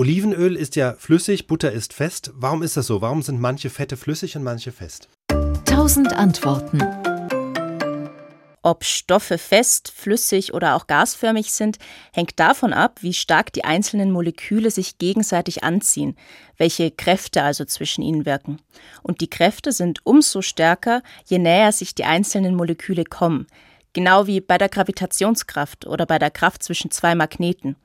[0.00, 2.30] Olivenöl ist ja flüssig, Butter ist fest.
[2.32, 3.02] Warum ist das so?
[3.02, 5.10] Warum sind manche Fette flüssig und manche fest?
[5.66, 6.80] Tausend Antworten.
[8.62, 11.76] Ob Stoffe fest, flüssig oder auch gasförmig sind,
[12.14, 16.16] hängt davon ab, wie stark die einzelnen Moleküle sich gegenseitig anziehen,
[16.56, 18.62] welche Kräfte also zwischen ihnen wirken.
[19.02, 23.48] Und die Kräfte sind umso stärker, je näher sich die einzelnen Moleküle kommen,
[23.92, 27.76] genau wie bei der Gravitationskraft oder bei der Kraft zwischen zwei Magneten.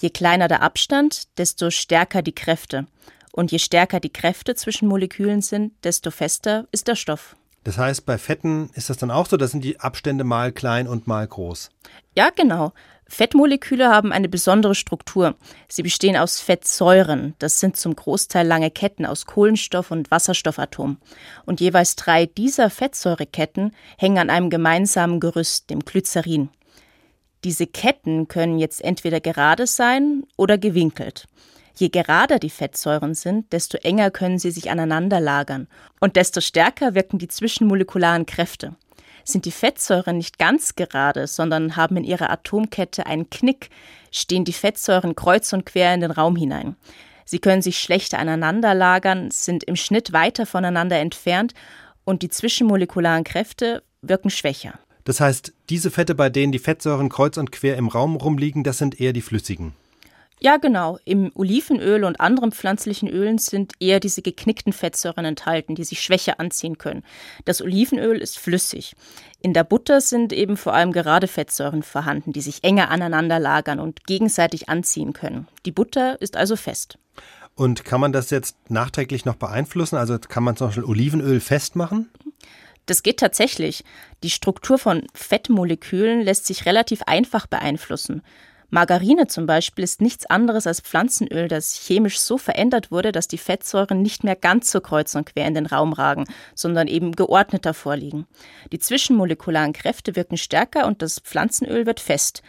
[0.00, 2.86] Je kleiner der Abstand, desto stärker die Kräfte.
[3.32, 7.36] Und je stärker die Kräfte zwischen Molekülen sind, desto fester ist der Stoff.
[7.64, 10.86] Das heißt, bei Fetten ist das dann auch so, da sind die Abstände mal klein
[10.86, 11.70] und mal groß.
[12.14, 12.72] Ja, genau.
[13.06, 15.34] Fettmoleküle haben eine besondere Struktur.
[15.68, 17.34] Sie bestehen aus Fettsäuren.
[17.38, 20.98] Das sind zum Großteil lange Ketten aus Kohlenstoff- und Wasserstoffatom.
[21.44, 26.48] Und jeweils drei dieser Fettsäureketten hängen an einem gemeinsamen Gerüst, dem Glycerin.
[27.44, 31.26] Diese Ketten können jetzt entweder gerade sein oder gewinkelt.
[31.76, 35.66] Je gerader die Fettsäuren sind, desto enger können sie sich aneinander lagern
[36.00, 38.76] und desto stärker wirken die zwischenmolekularen Kräfte.
[39.24, 43.70] Sind die Fettsäuren nicht ganz gerade, sondern haben in ihrer Atomkette einen Knick,
[44.12, 46.76] stehen die Fettsäuren kreuz und quer in den Raum hinein.
[47.24, 51.54] Sie können sich schlechter aneinander lagern, sind im Schnitt weiter voneinander entfernt
[52.04, 54.78] und die zwischenmolekularen Kräfte wirken schwächer.
[55.04, 58.78] Das heißt, diese Fette, bei denen die Fettsäuren kreuz und quer im Raum rumliegen, das
[58.78, 59.74] sind eher die flüssigen.
[60.44, 60.98] Ja, genau.
[61.06, 66.38] Im Olivenöl und anderen pflanzlichen Ölen sind eher diese geknickten Fettsäuren enthalten, die sich schwächer
[66.38, 67.02] anziehen können.
[67.46, 68.94] Das Olivenöl ist flüssig.
[69.40, 73.80] In der Butter sind eben vor allem gerade Fettsäuren vorhanden, die sich enger aneinander lagern
[73.80, 75.48] und gegenseitig anziehen können.
[75.64, 76.98] Die Butter ist also fest.
[77.54, 79.96] Und kann man das jetzt nachträglich noch beeinflussen?
[79.96, 82.10] Also kann man zum Beispiel Olivenöl festmachen?
[82.84, 83.82] Das geht tatsächlich.
[84.22, 88.20] Die Struktur von Fettmolekülen lässt sich relativ einfach beeinflussen.
[88.74, 93.38] Margarine zum Beispiel ist nichts anderes als Pflanzenöl, das chemisch so verändert wurde, dass die
[93.38, 96.24] Fettsäuren nicht mehr ganz so kreuz und quer in den Raum ragen,
[96.56, 98.26] sondern eben geordneter vorliegen.
[98.72, 102.42] Die zwischenmolekularen Kräfte wirken stärker und das Pflanzenöl wird fest.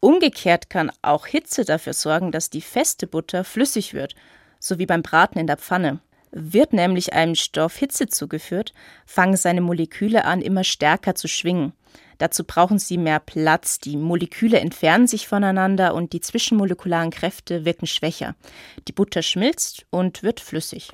[0.00, 4.14] Umgekehrt kann auch Hitze dafür sorgen, dass die feste Butter flüssig wird,
[4.58, 6.00] so wie beim Braten in der Pfanne.
[6.30, 8.72] Wird nämlich einem Stoff Hitze zugeführt,
[9.06, 11.72] fangen seine Moleküle an, immer stärker zu schwingen.
[12.18, 17.86] Dazu brauchen sie mehr Platz, die Moleküle entfernen sich voneinander und die zwischenmolekularen Kräfte wirken
[17.86, 18.34] schwächer.
[18.88, 20.90] Die Butter schmilzt und wird flüssig.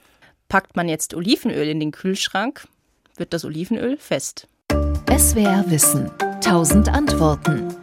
[0.49, 2.69] Packt man jetzt Olivenöl in den Kühlschrank,
[3.17, 4.49] wird das Olivenöl fest.
[5.17, 6.11] SWR Wissen.
[6.43, 7.75] Tausend Antworten.